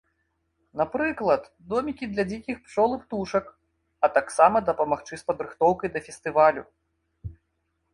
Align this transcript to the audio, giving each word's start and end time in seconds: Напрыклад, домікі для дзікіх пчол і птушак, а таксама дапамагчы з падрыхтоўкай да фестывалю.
Напрыклад, 0.79 1.43
домікі 1.73 2.09
для 2.15 2.23
дзікіх 2.31 2.57
пчол 2.65 2.89
і 2.97 2.99
птушак, 3.03 3.45
а 4.07 4.13
таксама 4.19 4.67
дапамагчы 4.71 5.15
з 5.25 5.33
падрыхтоўкай 5.33 5.89
да 5.97 6.09
фестывалю. 6.09 6.63